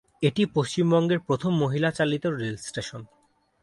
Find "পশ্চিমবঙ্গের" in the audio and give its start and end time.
0.55-1.19